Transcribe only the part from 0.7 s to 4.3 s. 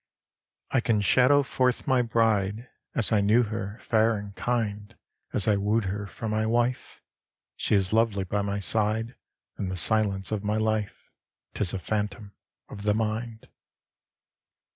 XIV I can shadow forth my bride As I knew her fair